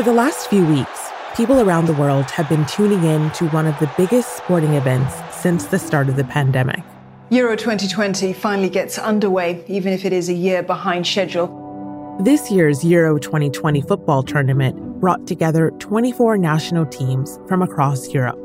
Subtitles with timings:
[0.00, 3.66] For the last few weeks, people around the world have been tuning in to one
[3.66, 6.82] of the biggest sporting events since the start of the pandemic.
[7.28, 12.16] Euro 2020 finally gets underway, even if it is a year behind schedule.
[12.18, 18.40] This year's Euro 2020 football tournament brought together 24 national teams from across Europe.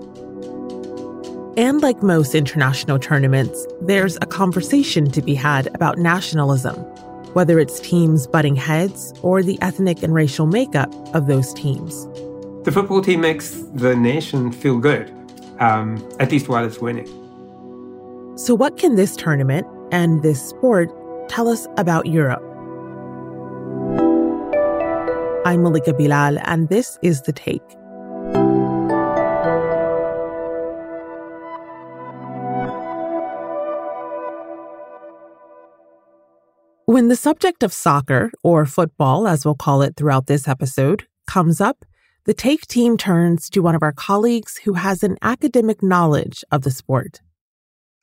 [1.56, 6.76] And like most international tournaments, there's a conversation to be had about nationalism,
[7.36, 12.06] whether it's teams butting heads or the ethnic and racial makeup of those teams.
[12.64, 15.14] The football team makes the nation feel good,
[15.60, 17.08] um, at least while it's winning.
[18.38, 20.90] So, what can this tournament and this sport
[21.28, 22.42] tell us about Europe?
[25.46, 27.62] I'm Malika Bilal, and this is The Take.
[36.96, 41.60] When the subject of soccer, or football as we'll call it throughout this episode, comes
[41.60, 41.84] up,
[42.24, 46.62] the Take team turns to one of our colleagues who has an academic knowledge of
[46.62, 47.20] the sport.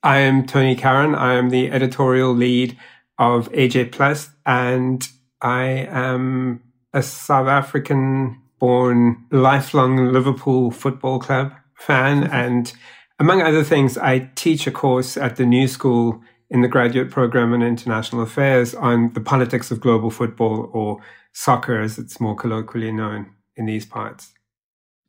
[0.02, 1.16] I am Tony Karon.
[1.16, 2.76] I am the editorial lead
[3.18, 5.08] of AJ Plus, and
[5.40, 12.24] I am a South African born lifelong Liverpool Football Club fan.
[12.30, 12.70] And
[13.18, 16.20] among other things, I teach a course at the New School
[16.52, 21.00] in the graduate program in international affairs on the politics of global football or
[21.32, 24.34] soccer, as it's more colloquially known in these parts.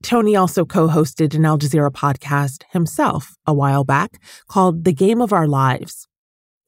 [0.02, 5.22] Tony also co hosted an Al Jazeera podcast himself a while back called The Game
[5.22, 6.08] of Our Lives.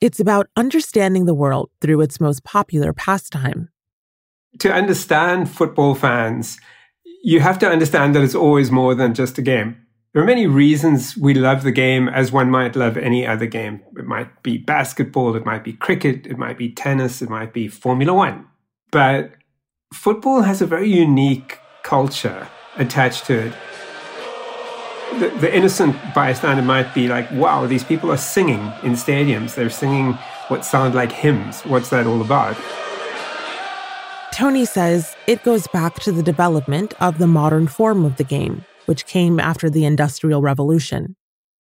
[0.02, 3.70] It's about understanding the world through its most popular pastime.
[4.60, 6.60] To understand football fans,
[7.24, 9.85] you have to understand that it's always more than just a game.
[10.16, 13.82] There are many reasons we love the game as one might love any other game.
[13.98, 17.68] It might be basketball, it might be cricket, it might be tennis, it might be
[17.68, 18.48] Formula One.
[18.94, 19.34] But
[19.94, 23.54] football has a very unique culture attached to it.
[25.20, 29.56] The, the, innocent bystander might be like, wow, these people are singing in stadiums.
[29.56, 30.14] They're singing
[30.48, 31.64] what sound like hymns.
[31.64, 32.56] What's that all about?
[34.32, 38.64] Tony says it goes back to the development of the modern form of the game,
[38.86, 41.16] which came after the Industrial Revolution.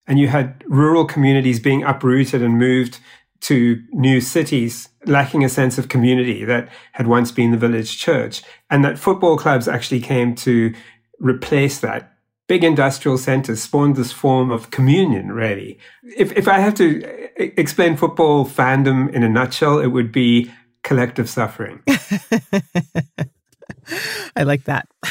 [0.07, 2.99] And you had rural communities being uprooted and moved
[3.41, 8.41] to new cities, lacking a sense of community that had once been the village church.
[8.69, 10.73] And that football clubs actually came to
[11.19, 12.13] replace that.
[12.47, 15.79] Big industrial centers spawned this form of communion, really.
[16.17, 17.27] If, if I have to uh,
[17.57, 20.51] explain football fandom in a nutshell, it would be
[20.83, 21.81] collective suffering.
[24.35, 24.87] I like that.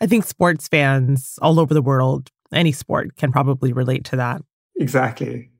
[0.00, 4.42] I think sports fans all over the world, any sport, can probably relate to that.
[4.76, 5.50] Exactly.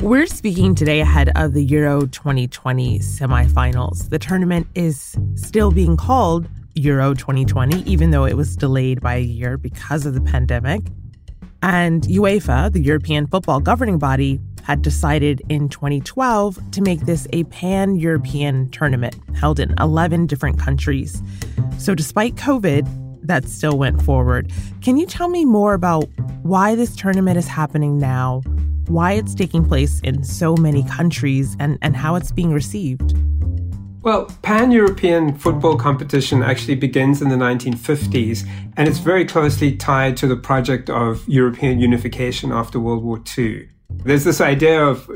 [0.00, 4.10] We're speaking today ahead of the Euro 2020 semifinals.
[4.10, 9.20] The tournament is still being called Euro 2020, even though it was delayed by a
[9.20, 10.82] year because of the pandemic.
[11.66, 17.42] And UEFA, the European football governing body, had decided in 2012 to make this a
[17.44, 21.20] pan European tournament held in 11 different countries.
[21.78, 22.86] So, despite COVID,
[23.26, 24.52] that still went forward.
[24.80, 26.04] Can you tell me more about
[26.44, 28.42] why this tournament is happening now,
[28.86, 33.16] why it's taking place in so many countries, and, and how it's being received?
[34.06, 40.16] Well, pan European football competition actually begins in the 1950s, and it's very closely tied
[40.18, 43.68] to the project of European unification after World War II.
[44.04, 45.10] There's this idea of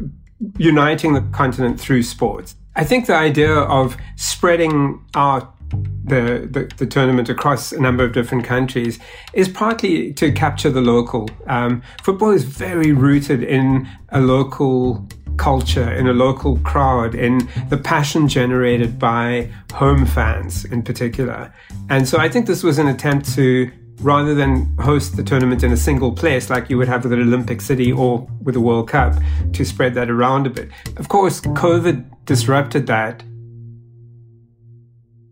[0.59, 2.57] uniting the continent through sports.
[2.75, 5.55] I think the idea of spreading out
[6.03, 8.99] the, the, the, tournament across a number of different countries
[9.35, 11.31] is partly to capture the local.
[11.47, 15.07] Um, football is very rooted in a local
[15.41, 21.51] culture, in a local crowd, in the passion generated by home fans in particular.
[21.89, 23.71] And so I think this was an attempt to,
[24.03, 27.23] rather than host the tournament in a single place like you would have with an
[27.23, 29.15] Olympic City or with a World Cup,
[29.55, 30.69] to spread that around a bit.
[30.99, 33.25] Of course, COVID disrupted that.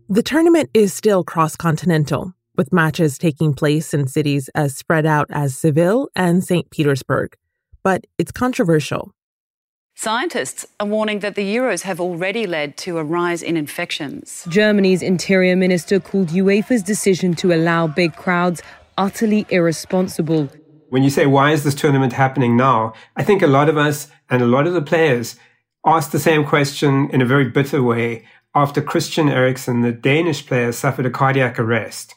[0.09, 5.27] The tournament is still cross continental, with matches taking place in cities as spread out
[5.29, 6.67] as Seville and St.
[6.71, 7.35] Petersburg.
[7.83, 9.13] But it's controversial
[10.01, 14.45] Scientists are warning that the Euros have already led to a rise in infections.
[14.47, 18.63] Germany's interior minister called UEFA's decision to allow big crowds
[18.97, 20.47] utterly irresponsible.
[20.87, 22.93] When you say, why is this tournament happening now?
[23.17, 25.35] I think a lot of us and a lot of the players
[25.85, 28.25] asked the same question in a very bitter way
[28.55, 32.15] after Christian Eriksen, the Danish player, suffered a cardiac arrest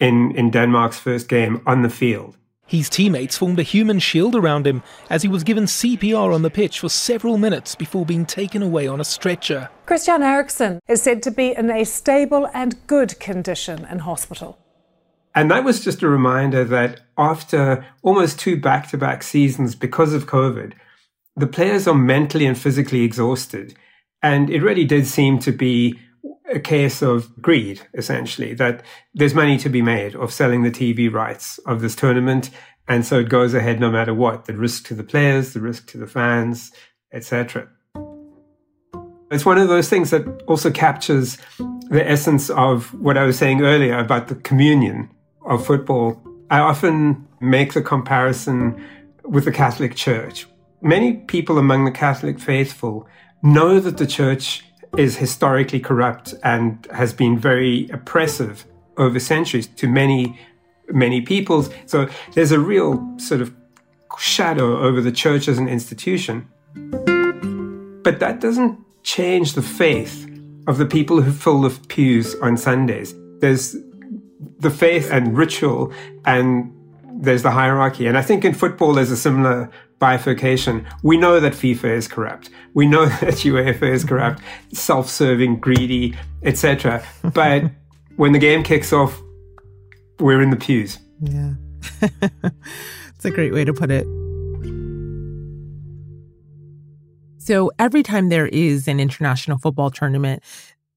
[0.00, 2.36] in, in Denmark's first game on the field.
[2.70, 6.50] His teammates formed a human shield around him as he was given CPR on the
[6.50, 9.70] pitch for several minutes before being taken away on a stretcher.
[9.86, 14.56] Christian Eriksen is said to be in a stable and good condition in hospital.
[15.34, 20.14] And that was just a reminder that after almost two back to back seasons because
[20.14, 20.74] of COVID,
[21.34, 23.74] the players are mentally and physically exhausted.
[24.22, 25.98] And it really did seem to be
[26.50, 28.82] a case of greed, essentially, that
[29.14, 32.50] there's money to be made of selling the TV rights of this tournament.
[32.88, 35.88] And so it goes ahead no matter what the risk to the players, the risk
[35.90, 36.72] to the fans,
[37.12, 37.68] etc.
[39.30, 41.38] It's one of those things that also captures
[41.88, 45.08] the essence of what I was saying earlier about the communion
[45.46, 46.20] of football.
[46.50, 48.84] I often make the comparison
[49.24, 50.46] with the Catholic Church.
[50.82, 53.06] Many people among the Catholic faithful
[53.42, 54.64] know that the church
[54.96, 58.64] is historically corrupt and has been very oppressive
[58.96, 60.38] over centuries to many,
[60.88, 61.70] many peoples.
[61.86, 63.54] So there's a real sort of
[64.18, 66.48] shadow over the church as an institution.
[68.02, 70.26] But that doesn't change the faith
[70.66, 73.14] of the people who fill the pews on Sundays.
[73.40, 73.76] There's
[74.58, 75.92] the faith and ritual
[76.24, 76.72] and
[77.12, 78.06] there's the hierarchy.
[78.06, 80.86] And I think in football, there's a similar bifurcation.
[81.04, 82.50] We know that FIFA is corrupt.
[82.74, 84.42] We know that UEFA is corrupt,
[84.72, 87.04] self-serving, greedy, etc.
[87.32, 87.70] But
[88.16, 89.20] when the game kicks off,
[90.18, 90.98] we're in the pews.
[91.20, 91.52] Yeah.
[93.20, 94.06] It's a great way to put it.
[97.36, 100.42] So every time there is an international football tournament,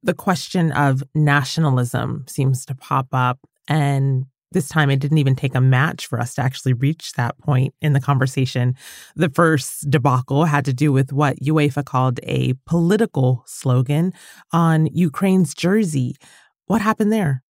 [0.04, 5.56] the question of nationalism seems to pop up and this time, it didn't even take
[5.56, 8.76] a match for us to actually reach that point in the conversation.
[9.16, 14.14] The first debacle had to do with what UEFA called a political slogan
[14.52, 16.16] on Ukraine's jersey.
[16.68, 17.44] What happened there?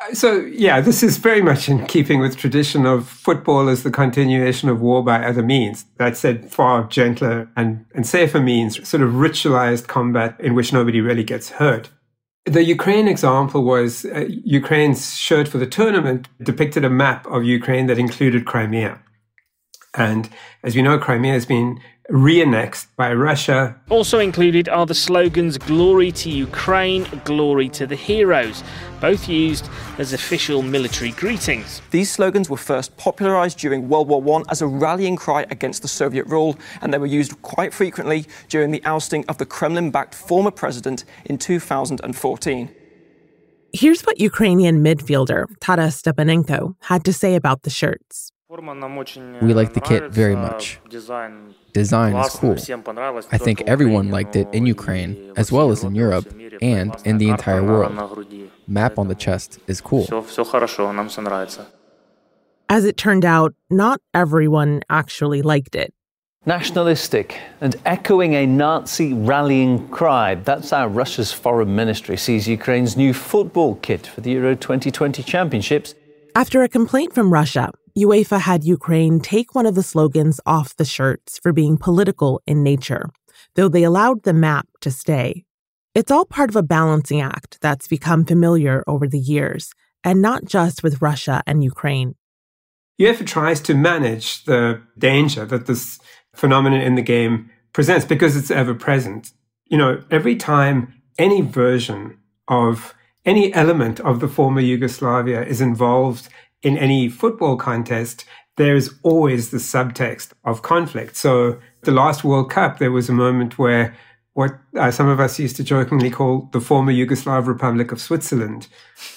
[0.00, 3.90] Uh, so, yeah, this is very much in keeping with tradition of football as the
[3.90, 5.84] continuation of war by other means.
[5.96, 11.00] That said, far gentler and, and safer means, sort of ritualized combat in which nobody
[11.00, 11.90] really gets hurt.
[12.50, 17.86] The Ukraine example was uh, Ukraine's shirt for the tournament depicted a map of Ukraine
[17.86, 18.98] that included Crimea.
[19.94, 20.28] And
[20.64, 21.78] as we know, Crimea has been
[22.10, 23.76] re-annexed by Russia.
[23.88, 28.64] Also included are the slogans Glory to Ukraine, Glory to the Heroes,
[29.00, 29.68] both used
[29.98, 31.80] as official military greetings.
[31.90, 35.88] These slogans were first popularized during World War I as a rallying cry against the
[35.88, 40.50] Soviet rule, and they were used quite frequently during the ousting of the Kremlin-backed former
[40.50, 42.74] president in 2014.
[43.72, 48.32] Here's what Ukrainian midfielder Taras Stepanenko had to say about the shirts.
[48.50, 50.80] We like the kit very much.
[51.72, 52.56] Design is cool.
[53.30, 56.26] I think everyone liked it in Ukraine, as well as in Europe,
[56.60, 57.92] and in the entire world.
[58.66, 60.04] Map on the chest is cool.
[62.68, 65.94] As it turned out, not everyone actually liked it.
[66.44, 70.34] Nationalistic and echoing a Nazi rallying cry.
[70.34, 75.94] That's how Russia's foreign ministry sees Ukraine's new football kit for the Euro 2020 championships.
[76.34, 80.84] After a complaint from Russia, UEFA had Ukraine take one of the slogans off the
[80.84, 83.10] shirts for being political in nature,
[83.56, 85.44] though they allowed the map to stay.
[85.94, 90.44] It's all part of a balancing act that's become familiar over the years, and not
[90.44, 92.14] just with Russia and Ukraine.
[93.00, 95.98] UEFA tries to manage the danger that this
[96.34, 99.32] phenomenon in the game presents because it's ever present.
[99.66, 106.28] You know, every time any version of any element of the former Yugoslavia is involved
[106.62, 108.24] in any football contest,
[108.56, 111.16] there's always the subtext of conflict.
[111.16, 113.96] So the last World Cup, there was a moment where
[114.34, 118.68] what uh, some of us used to jokingly call the former Yugoslav Republic of Switzerland,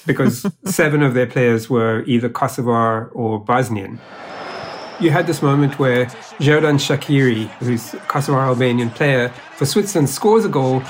[0.05, 3.99] because seven of their players were either Kosovar or Bosnian.
[4.99, 6.05] You had this moment where
[6.39, 10.81] Xherdan Shaqiri, who's a Kosovar Albanian player for Switzerland, scores a goal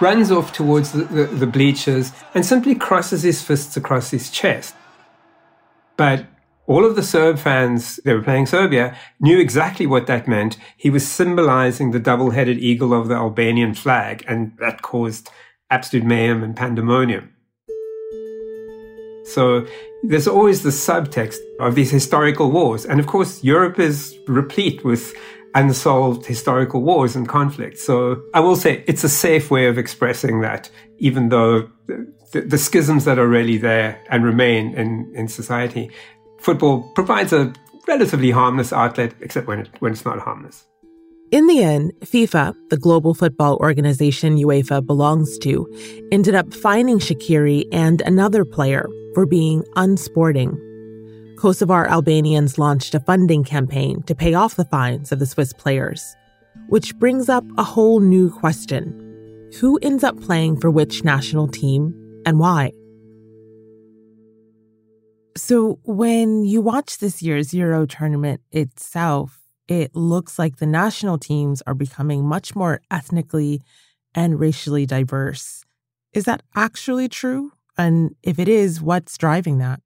[0.00, 4.74] runs off towards the, the, the bleachers and simply crosses his fists across his chest.
[5.96, 6.26] But
[6.66, 10.56] all of the Serb fans, they were playing Serbia, knew exactly what that meant.
[10.76, 15.30] He was symbolizing the double headed eagle of the Albanian flag, and that caused
[15.70, 17.30] absolute mayhem and pandemonium.
[19.24, 19.66] So
[20.02, 22.84] there's always the subtext of these historical wars.
[22.84, 25.14] And of course, Europe is replete with
[25.54, 27.82] unsolved historical wars and conflicts.
[27.82, 31.68] So I will say it's a safe way of expressing that, even though
[32.34, 35.90] the, the schisms that are really there and remain in, in society.
[36.40, 37.52] Football provides a
[37.86, 40.66] relatively harmless outlet, except when, it, when it's not harmless.
[41.30, 45.66] In the end, FIFA, the global football organization UEFA belongs to,
[46.12, 50.58] ended up fining Shaqiri and another player for being unsporting.
[51.44, 56.16] Kosovar Albanians launched a funding campaign to pay off the fines of the Swiss players,
[56.70, 59.50] which brings up a whole new question.
[59.60, 62.72] Who ends up playing for which national team and why?
[65.36, 71.60] So, when you watch this year's Euro tournament itself, it looks like the national teams
[71.66, 73.60] are becoming much more ethnically
[74.14, 75.62] and racially diverse.
[76.14, 77.52] Is that actually true?
[77.76, 79.83] And if it is, what's driving that?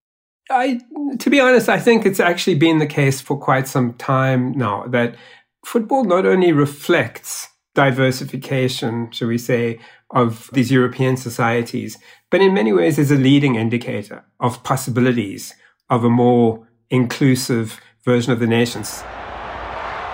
[0.51, 0.81] I,
[1.19, 4.87] to be honest, I think it's actually been the case for quite some time now
[4.87, 5.17] that
[5.65, 9.79] football not only reflects diversification, shall we say,
[10.11, 11.99] of these European societies,
[12.31, 15.55] but in many ways is a leading indicator of possibilities
[15.91, 19.03] of a more inclusive version of the nations.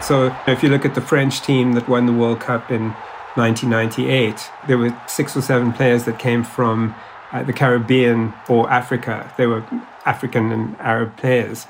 [0.03, 2.91] So if you look at the French team that won the World Cup in
[3.37, 6.95] 1998, there were six or seven players that came from
[7.33, 9.33] uh, the Caribbean or Africa.
[9.39, 9.65] They were
[10.05, 11.67] African and Arab players.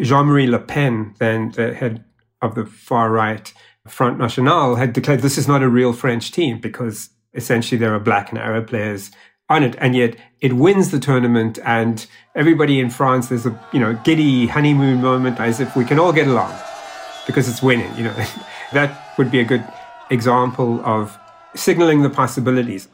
[0.00, 2.04] Jean Marie Le Pen, then the head
[2.40, 3.52] of the far right
[3.86, 8.00] Front National, had declared this is not a real French team because essentially there are
[8.00, 9.10] black and Arab players
[9.48, 9.76] on it.
[9.78, 14.46] And yet it wins the tournament and everybody in France, there's a, you know, giddy
[14.46, 16.58] honeymoon moment as if we can all get along
[17.26, 18.14] because it's winning, you know.
[18.72, 19.64] that would be a good
[20.10, 21.18] example of
[21.54, 22.88] signaling the possibilities.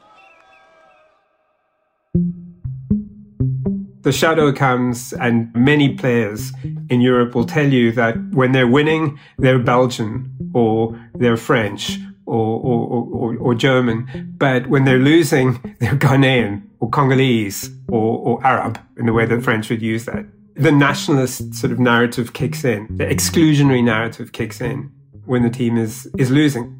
[4.03, 6.53] The shadow comes, and many players
[6.89, 12.61] in Europe will tell you that when they're winning, they're Belgian or they're French or,
[12.61, 14.35] or, or, or German.
[14.37, 19.43] But when they're losing, they're Ghanaian or Congolese or, or Arab in the way that
[19.43, 20.25] French would use that.
[20.55, 24.91] The nationalist sort of narrative kicks in, the exclusionary narrative kicks in
[25.25, 26.75] when the team is, is losing.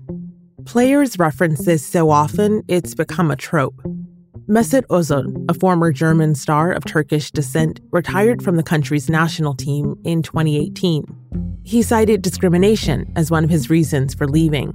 [0.65, 3.81] Players reference this so often, it's become a trope.
[4.49, 9.95] Mesut Ozil, a former German star of Turkish descent, retired from the country's national team
[10.05, 11.05] in 2018.
[11.65, 14.75] He cited discrimination as one of his reasons for leaving.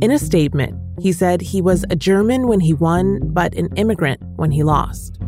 [0.00, 4.20] In a statement, he said he was a German when he won, but an immigrant
[4.36, 5.18] when he lost.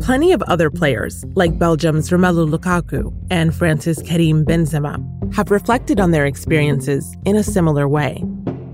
[0.00, 6.12] Plenty of other players, like Belgium's Romelu Lukaku and France's Karim Benzema, have reflected on
[6.12, 8.22] their experiences in a similar way.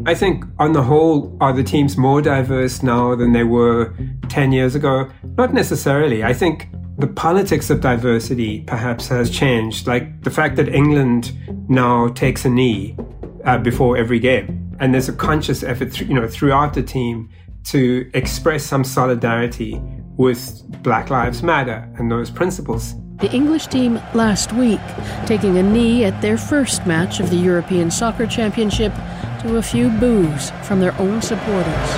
[0.06, 3.94] I think, on the whole, are the teams more diverse now than they were
[4.28, 5.10] 10 years ago?
[5.36, 6.24] Not necessarily.
[6.24, 9.86] I think the politics of diversity perhaps has changed.
[9.86, 11.32] Like the fact that England
[11.68, 12.96] now takes a knee
[13.44, 14.76] uh, before every game.
[14.80, 17.30] And there's a conscious effort, th- you know, throughout the team
[17.64, 19.80] to express some solidarity
[20.16, 22.94] with Black Lives Matter and those principles.
[23.18, 24.80] The English team last week
[25.26, 28.92] taking a knee at their first match of the European Soccer Championship
[29.40, 31.90] to a few boos from their own supporters.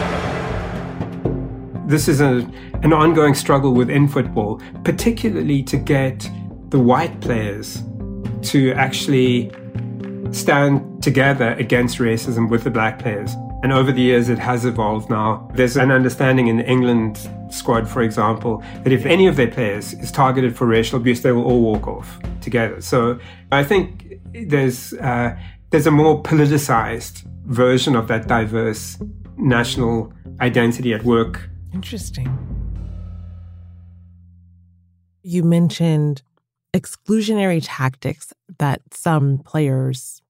[1.86, 2.46] This is a,
[2.82, 6.28] an ongoing struggle within football, particularly to get
[6.68, 7.82] the white players
[8.42, 9.50] to actually
[10.32, 13.34] stand together against racism with the black players.
[13.62, 15.50] And over the years, it has evolved now.
[15.54, 19.94] There's an understanding in the England squad, for example, that if any of their players
[19.94, 22.80] is targeted for racial abuse, they will all walk off together.
[22.80, 23.18] So
[23.50, 25.36] I think there's uh,
[25.70, 28.98] there's a more politicized version of that diverse
[29.36, 31.48] national identity at work.
[31.72, 32.28] Interesting.
[35.22, 36.22] You mentioned
[36.74, 40.20] exclusionary tactics that some players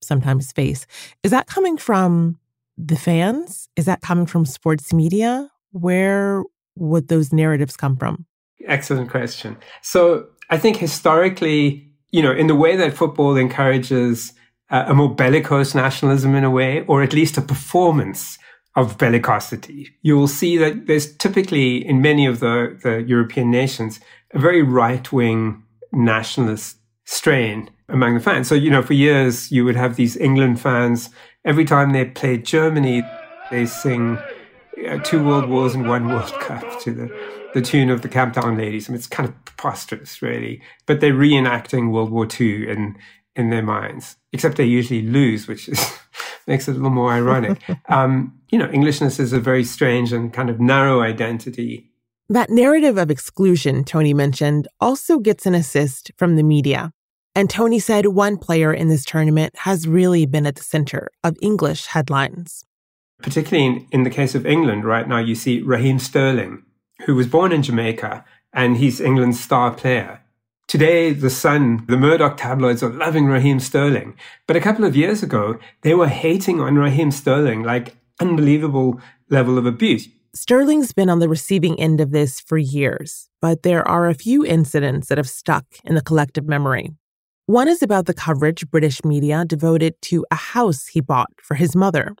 [0.00, 0.86] sometimes face.
[1.22, 2.38] Is that coming from
[2.76, 3.68] the fans?
[3.76, 5.50] Is that coming from sports media?
[5.72, 6.44] Where
[6.76, 8.26] would those narratives come from?
[8.66, 9.56] Excellent question.
[9.80, 14.32] So I think historically, you know, in the way that football encourages
[14.72, 18.38] uh, a more bellicose nationalism in a way, or at least a performance
[18.74, 19.88] of bellicosity.
[20.00, 24.00] You will see that there's typically in many of the, the European nations
[24.32, 25.62] a very right wing
[25.92, 28.48] nationalist strain among the fans.
[28.48, 31.10] So, you know, for years you would have these England fans,
[31.44, 33.02] every time they played Germany,
[33.50, 34.18] they sing
[34.88, 38.34] uh, Two World Wars and One World Cup to the, the tune of the Camp
[38.34, 38.88] Camptown Ladies.
[38.88, 40.62] I mean, it's kind of preposterous, really.
[40.86, 42.96] But they're reenacting World War II in,
[43.36, 45.98] in their minds, except they usually lose, which is,
[46.46, 47.60] makes it a little more ironic.
[47.88, 51.90] um, you know, Englishness is a very strange and kind of narrow identity.
[52.28, 56.92] That narrative of exclusion Tony mentioned also gets an assist from the media.
[57.34, 61.36] And Tony said one player in this tournament has really been at the center of
[61.40, 62.64] English headlines.
[63.22, 66.62] Particularly in, in the case of England, right now, you see Raheem Sterling,
[67.06, 70.21] who was born in Jamaica and he's England's star player.
[70.72, 74.16] Today, the Sun, the Murdoch tabloids are loving Raheem Sterling.
[74.46, 78.98] But a couple of years ago, they were hating on Raheem Sterling like unbelievable
[79.28, 80.08] level of abuse.
[80.34, 84.46] Sterling's been on the receiving end of this for years, but there are a few
[84.46, 86.88] incidents that have stuck in the collective memory.
[87.44, 91.76] One is about the coverage British media devoted to a house he bought for his
[91.76, 92.16] mother.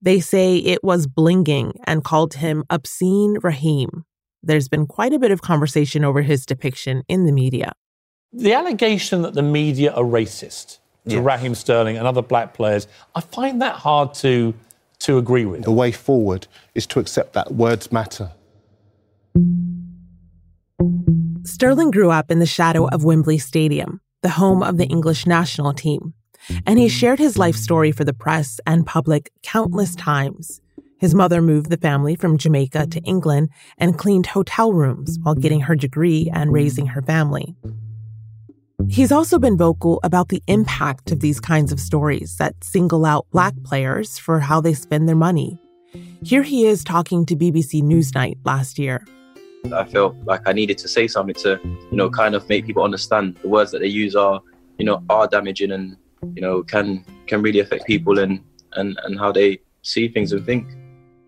[0.00, 4.04] They say it was blinging and called him obscene Raheem.
[4.42, 7.72] There's been quite a bit of conversation over his depiction in the media.
[8.32, 10.78] The allegation that the media are racist
[11.08, 11.20] to yeah.
[11.22, 14.54] Raheem Sterling and other black players, I find that hard to
[15.00, 15.62] to agree with.
[15.62, 18.32] The way forward is to accept that words matter.
[21.44, 25.72] Sterling grew up in the shadow of Wembley Stadium, the home of the English national
[25.72, 26.12] team,
[26.66, 30.60] and he shared his life story for the press and public countless times.
[31.00, 35.62] His mother moved the family from Jamaica to England and cleaned hotel rooms while getting
[35.62, 37.56] her degree and raising her family.
[38.86, 43.26] He's also been vocal about the impact of these kinds of stories that single out
[43.30, 45.58] Black players for how they spend their money.
[46.22, 49.02] Here he is talking to BBC Newsnight last year.
[49.72, 52.84] I felt like I needed to say something to, you know, kind of make people
[52.84, 54.42] understand the words that they use are,
[54.76, 55.96] you know, are damaging and,
[56.34, 58.40] you know, can can really affect people and
[58.72, 60.66] and, and how they see things and think.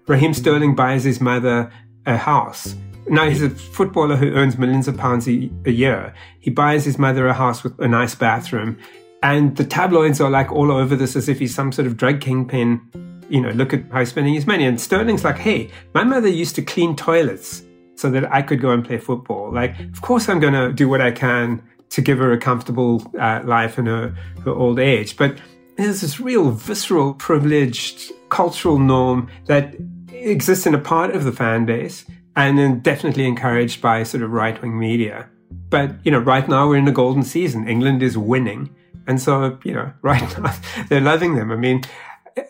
[0.07, 1.73] Raheem Sterling buys his mother
[2.07, 2.75] a house
[3.09, 6.15] now he's a footballer who earns millions of pounds a, a year.
[6.41, 8.79] He buys his mother a house with a nice bathroom,
[9.23, 12.21] and the tabloids are like all over this as if he's some sort of drug
[12.21, 12.81] kingpin.
[13.29, 14.65] You know, look at how he's spending his money.
[14.65, 17.63] And Sterling's like, hey, my mother used to clean toilets
[17.95, 19.53] so that I could go and play football.
[19.53, 23.03] Like, of course, I'm going to do what I can to give her a comfortable
[23.19, 25.17] uh, life in her, her old age.
[25.17, 25.39] But
[25.77, 29.75] there's this real visceral, privileged cultural norm that
[30.13, 32.05] exists in a part of the fan base
[32.37, 35.29] and then definitely encouraged by sort of right wing media.
[35.69, 37.69] But, you know, right now we're in a golden season.
[37.69, 38.75] England is winning.
[39.07, 40.55] And so, you know, right now
[40.89, 41.51] they're loving them.
[41.51, 41.83] I mean,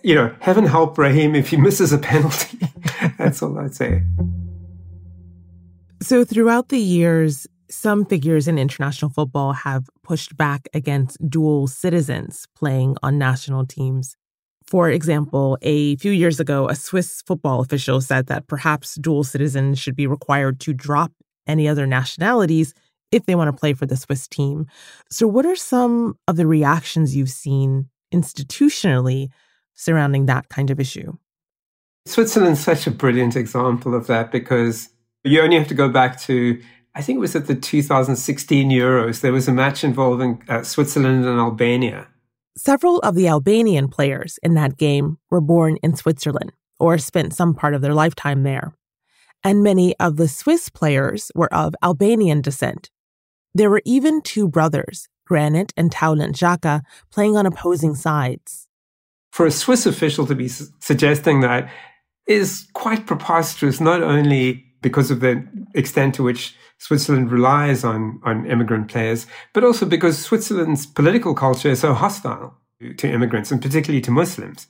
[0.02, 2.58] you know, heaven help Raheem if he misses a penalty.
[3.18, 4.02] That's all I'd say.
[6.00, 12.46] So, throughout the years, some figures in international football have pushed back against dual citizens
[12.54, 14.16] playing on national teams.
[14.72, 19.78] For example, a few years ago, a Swiss football official said that perhaps dual citizens
[19.78, 21.12] should be required to drop
[21.46, 22.72] any other nationalities
[23.10, 24.64] if they want to play for the Swiss team.
[25.10, 29.28] So, what are some of the reactions you've seen institutionally
[29.74, 31.18] surrounding that kind of issue?
[32.06, 34.88] Switzerland's such a brilliant example of that because
[35.22, 36.58] you only have to go back to,
[36.94, 39.20] I think it was at the 2016 Euros.
[39.20, 42.08] There was a match involving uh, Switzerland and Albania.
[42.56, 47.54] Several of the Albanian players in that game were born in Switzerland or spent some
[47.54, 48.74] part of their lifetime there.
[49.42, 52.90] And many of the Swiss players were of Albanian descent.
[53.54, 58.68] There were even two brothers, Granit and Taulant Xhaka, playing on opposing sides.
[59.30, 61.70] For a Swiss official to be su- suggesting that
[62.26, 68.44] is quite preposterous, not only because of the extent to which Switzerland relies on, on
[68.46, 72.54] immigrant players, but also because Switzerland's political culture is so hostile
[72.96, 74.66] to immigrants and particularly to Muslims.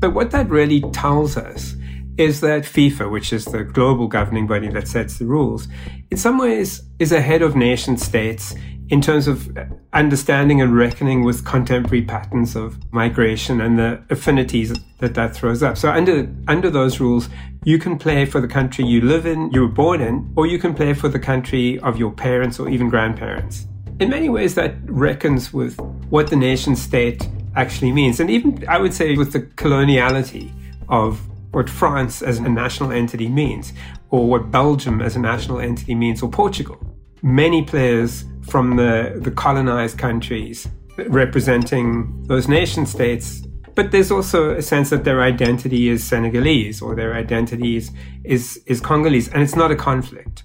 [0.00, 1.74] But what that really tells us
[2.18, 5.68] is that FIFA, which is the global governing body that sets the rules,
[6.10, 8.54] in some ways is ahead of nation states
[8.90, 9.50] in terms of
[9.92, 15.76] understanding and reckoning with contemporary patterns of migration and the affinities that that throws up.
[15.76, 17.28] So under under those rules,
[17.64, 20.58] you can play for the country you live in, you were born in, or you
[20.58, 23.66] can play for the country of your parents or even grandparents.
[24.00, 28.78] In many ways, that reckons with what the nation state actually means, and even I
[28.78, 30.50] would say with the coloniality
[30.88, 31.20] of
[31.50, 33.72] what France as a national entity means,
[34.10, 36.78] or what Belgium as a national entity means, or Portugal.
[37.22, 40.66] Many players from the, the colonized countries
[41.06, 43.42] representing those nation states.
[43.74, 47.92] But there's also a sense that their identity is Senegalese or their identity is,
[48.24, 50.42] is, is Congolese, and it's not a conflict.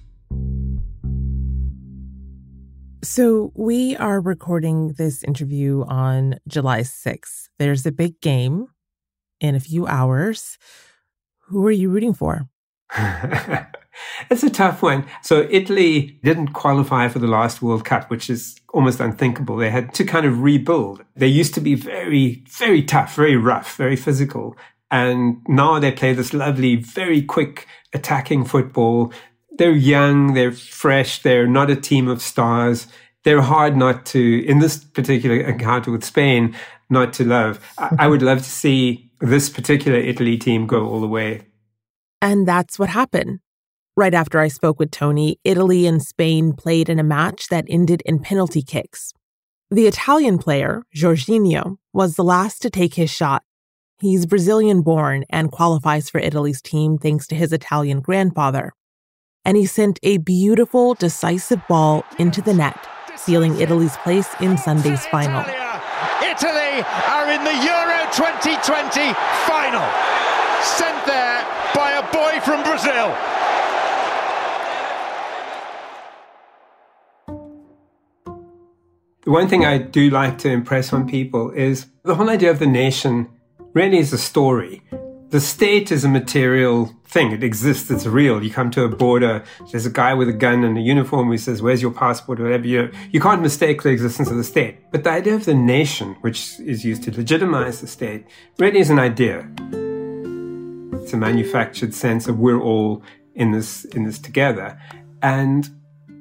[3.02, 7.48] So, we are recording this interview on July 6th.
[7.58, 8.68] There's a big game
[9.40, 10.56] in a few hours.
[11.48, 12.48] Who are you rooting for?
[14.30, 15.06] It's a tough one.
[15.22, 19.56] So Italy didn't qualify for the last World Cup, which is almost unthinkable.
[19.56, 21.04] They had to kind of rebuild.
[21.16, 24.56] They used to be very, very tough, very rough, very physical.
[24.90, 29.12] And now they play this lovely, very quick attacking football.
[29.56, 32.86] They're young, they're fresh, they're not a team of stars.
[33.22, 36.54] They're hard not to, in this particular encounter with Spain,
[36.90, 37.58] not to love.
[37.78, 41.46] I would love to see this particular Italy team go all the way.
[42.20, 43.40] And that's what happened.
[43.96, 48.02] Right after I spoke with Tony, Italy and Spain played in a match that ended
[48.04, 49.12] in penalty kicks.
[49.70, 53.44] The Italian player, Jorginho, was the last to take his shot.
[54.00, 58.72] He's Brazilian born and qualifies for Italy's team thanks to his Italian grandfather.
[59.44, 65.06] And he sent a beautiful, decisive ball into the net, sealing Italy's place in Sunday's
[65.06, 65.42] final.
[66.20, 69.14] Italy are in the Euro 2020
[69.46, 69.86] final,
[70.62, 73.16] sent there by a boy from Brazil.
[79.24, 82.58] The one thing I do like to impress on people is the whole idea of
[82.58, 83.30] the nation
[83.72, 84.82] really is a story.
[85.30, 87.32] The state is a material thing.
[87.32, 87.90] It exists.
[87.90, 88.44] It's real.
[88.44, 89.42] You come to a border.
[89.70, 92.42] There's a guy with a gun and a uniform who says, where's your passport or
[92.42, 92.66] whatever.
[92.66, 94.90] You, you can't mistake the existence of the state.
[94.92, 98.26] But the idea of the nation, which is used to legitimize the state,
[98.58, 99.48] really is an idea.
[101.00, 103.02] It's a manufactured sense of we're all
[103.34, 104.78] in this, in this together.
[105.22, 105.70] And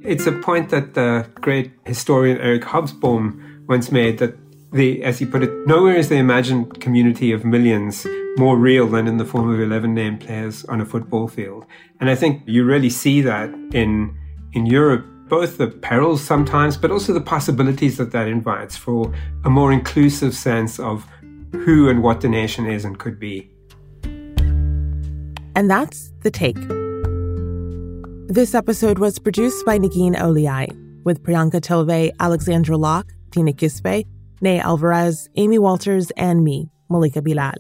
[0.03, 4.35] it's a point that the great historian Eric Hobsbawm once made that
[4.71, 8.05] the, as he put it, nowhere is the imagined community of millions
[8.37, 11.65] more real than in the form of 11 named players on a football field.
[11.99, 14.17] And I think you really see that in,
[14.53, 19.13] in Europe, both the perils sometimes, but also the possibilities that that invites for
[19.45, 21.07] a more inclusive sense of
[21.51, 23.49] who and what the nation is and could be.
[25.55, 26.57] And that's the take.
[28.33, 34.07] This episode was produced by Negin Owliaei, with Priyanka Tilve, Alexandra Locke, Tina Kispe,
[34.41, 37.53] Nay Alvarez, Amy Walters, and me, Malika Bilal.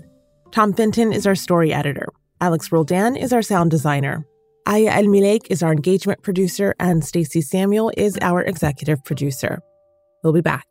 [0.51, 2.07] Tom Fenton is our story editor.
[2.41, 4.25] Alex Roldan is our sound designer.
[4.65, 5.13] Aya El
[5.47, 9.61] is our engagement producer, and Stacey Samuel is our executive producer.
[10.23, 10.65] We'll be back.